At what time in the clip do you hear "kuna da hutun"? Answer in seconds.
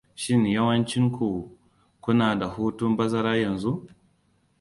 2.03-2.97